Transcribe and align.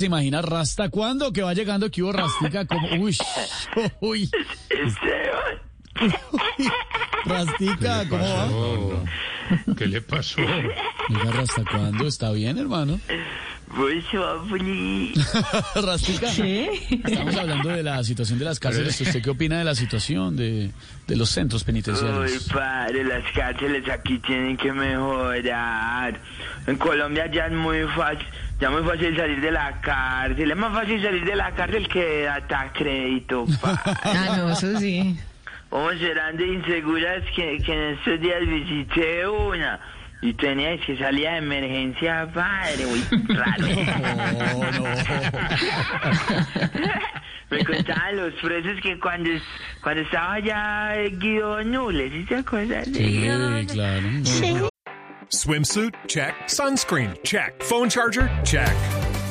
¿Se 0.00 0.06
imagina 0.06 0.40
Rasta 0.42 0.90
cuándo? 0.90 1.32
Que 1.32 1.42
va 1.42 1.54
llegando, 1.54 1.90
que 1.90 2.04
hubo 2.04 2.12
Rastica 2.12 2.64
como... 2.66 2.86
Uy, 3.02 3.18
uy. 4.00 4.30
Rastica, 7.24 8.08
¿cómo 8.08 8.22
va? 8.22 9.74
¿Qué 9.76 9.86
le 9.88 10.00
pasó? 10.00 10.40
Mira, 11.08 11.32
Rasta, 11.32 11.64
¿cuándo? 11.68 12.06
¿Está 12.06 12.30
bien, 12.30 12.58
hermano? 12.58 13.00
Pues. 13.76 14.04
Rastica. 15.74 16.28
Estamos 16.28 17.36
hablando 17.36 17.68
de 17.68 17.82
la 17.82 18.02
situación 18.02 18.38
de 18.38 18.44
las 18.44 18.58
cárceles. 18.58 19.00
¿Usted 19.00 19.22
qué 19.22 19.30
opina 19.30 19.58
de 19.58 19.64
la 19.64 19.74
situación 19.74 20.36
de, 20.36 20.70
de 21.06 21.16
los 21.16 21.28
centros 21.30 21.62
Uy, 21.62 21.66
penitenciarios? 21.66 22.44
padre, 22.52 23.04
las 23.04 23.24
cárceles 23.32 23.88
aquí 23.88 24.18
tienen 24.18 24.56
que 24.56 24.72
mejorar. 24.72 26.18
En 26.66 26.76
Colombia 26.76 27.30
ya 27.30 27.46
es 27.46 27.52
muy 27.52 27.82
fácil, 27.96 28.26
ya 28.60 28.70
muy 28.70 28.82
fácil 28.82 29.16
salir 29.16 29.40
de 29.40 29.50
la 29.50 29.80
cárcel. 29.80 30.50
Es 30.50 30.56
más 30.56 30.72
fácil 30.72 31.02
salir 31.02 31.24
de 31.24 31.36
la 31.36 31.50
cárcel 31.52 31.88
que 31.88 32.22
dar 32.22 32.72
crédito, 32.72 33.46
padre. 33.60 33.78
Ah, 34.04 34.34
no, 34.38 34.50
eso 34.50 34.78
sí. 34.78 35.18
¿Cómo 35.68 35.90
serán 35.92 36.36
de 36.38 36.46
inseguras 36.46 37.22
que, 37.36 37.58
que 37.58 37.72
en 37.72 37.94
estos 37.98 38.20
días 38.20 38.40
visité 38.46 39.28
una? 39.28 39.78
Y 40.20 40.32
tenía 40.34 40.76
que 40.80 40.96
salía 40.98 41.32
de 41.32 41.38
emergencia, 41.38 42.28
padre, 42.34 42.86
muy 42.86 43.02
raro. 43.28 43.66
Me 47.50 47.64
contaban 47.64 48.16
los 48.16 48.34
presos 48.34 48.78
que 48.82 48.98
cuando, 48.98 49.30
cuando 49.82 50.02
estaba 50.02 50.38
ya 50.40 50.94
Guido 51.12 51.62
Nules, 51.64 52.12
¿sí 52.12 52.24
te 52.24 52.36
acuerdas 52.36 52.92
de 52.92 52.98
Sí, 52.98 53.22
claro. 53.72 54.68
Swimsuit? 55.30 55.94
Check. 56.06 56.34
Sunscreen? 56.46 57.14
Check. 57.22 57.62
Phone 57.62 57.88
charger? 57.88 58.28
Check. 58.44 58.68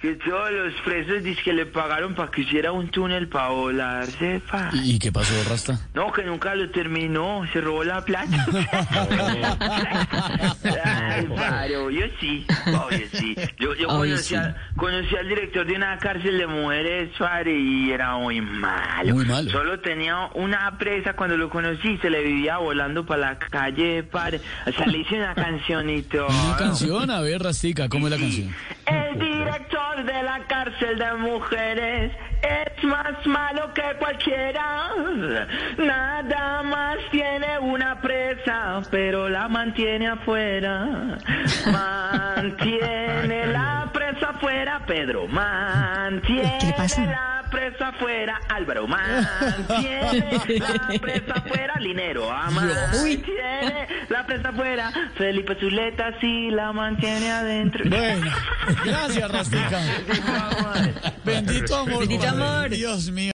Que 0.00 0.14
todos 0.14 0.50
los 0.50 0.72
presos 0.82 1.22
dizque 1.22 1.42
que 1.44 1.52
le 1.52 1.66
pagaron 1.66 2.14
para 2.14 2.30
que 2.30 2.40
hiciera 2.40 2.72
un 2.72 2.88
túnel 2.88 3.28
para 3.28 3.48
volarse, 3.48 4.40
pa. 4.50 4.70
¿Y 4.72 4.98
qué 4.98 5.12
pasó, 5.12 5.34
Rasta? 5.46 5.78
No, 5.92 6.10
que 6.10 6.22
nunca 6.24 6.54
lo 6.54 6.70
terminó, 6.70 7.42
se 7.52 7.60
robó 7.60 7.84
la 7.84 8.02
plata. 8.02 8.46
Ay, 10.84 11.26
padre, 11.36 11.72
yo 11.92 12.06
sí, 12.20 12.46
obvio 12.66 13.06
sí. 13.12 13.36
Yo, 13.58 13.74
yo 13.74 13.88
conocí, 13.88 14.22
sí. 14.22 14.34
a- 14.36 14.56
conocí 14.76 15.14
al 15.16 15.28
director 15.28 15.66
de 15.66 15.74
una 15.74 15.98
cárcel 15.98 16.38
de 16.38 16.46
mujeres, 16.46 17.10
padre, 17.18 17.58
y 17.58 17.90
era 17.90 18.16
muy 18.16 18.40
malo. 18.40 19.14
Muy 19.14 19.24
malo. 19.26 19.50
Solo 19.50 19.80
tenía 19.80 20.30
una 20.34 20.78
presa 20.78 21.14
cuando 21.14 21.36
lo 21.36 21.50
conocí, 21.50 21.98
se 21.98 22.10
le 22.10 22.22
vivía 22.22 22.58
volando 22.58 23.04
para 23.04 23.20
la 23.32 23.38
calle, 23.38 24.02
padre. 24.02 24.40
O 24.66 24.72
sea, 24.72 24.86
le 24.86 24.98
hice 24.98 25.16
una 25.16 25.34
canción 25.34 25.90
y 25.90 26.02
todo. 26.02 26.28
Una 26.28 26.56
canción, 26.56 27.10
a 27.10 27.20
ver, 27.20 27.42
Rastica, 27.42 27.88
¿cómo 27.88 28.06
es 28.08 28.12
la 28.12 28.18
canción? 28.18 28.54
De 30.00 30.22
la 30.22 30.40
cárcel 30.48 30.98
de 30.98 31.12
mujeres 31.14 32.12
es 32.40 32.84
más 32.84 33.26
malo 33.26 33.74
que 33.74 33.82
cualquiera. 33.98 34.88
Nada 35.76 36.62
más 36.62 36.96
tiene 37.10 37.58
una 37.58 38.00
presa, 38.00 38.80
pero 38.90 39.28
la 39.28 39.46
mantiene 39.48 40.08
afuera. 40.08 41.18
Mantiene 41.70 43.46
la 43.48 43.90
presa 43.92 44.30
afuera, 44.30 44.80
Pedro. 44.86 45.26
Mantiene 45.28 46.56
¿Qué 46.60 46.66
le 46.68 46.72
pasa? 46.72 47.29
La 47.50 47.58
presa 47.58 47.88
afuera, 47.88 48.40
Álvaro. 48.48 48.86
Mantiene 48.86 50.40
la 50.58 50.98
presa 51.00 51.32
afuera, 51.34 51.74
Linero. 51.80 52.30
Ah, 52.30 52.50
Mantiene 52.50 53.88
la 54.08 54.24
presa 54.26 54.48
afuera, 54.50 54.92
Felipe 55.16 55.56
Zuleta 55.58 56.12
sí 56.20 56.50
la 56.50 56.72
mantiene 56.72 57.30
adentro. 57.30 57.84
Bueno, 57.88 58.30
gracias, 58.84 59.30
Rastica. 59.30 59.80
Bendito 61.24 61.76
amor. 61.76 61.98
Bendito 62.00 62.28
amor. 62.28 62.68
Dios 62.70 63.10
mío. 63.10 63.32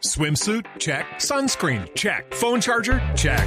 Swimsuit? 0.00 0.66
Check. 0.78 1.06
Sunscreen? 1.18 1.88
Check. 1.94 2.34
Phone 2.34 2.60
charger? 2.60 3.00
Check. 3.14 3.46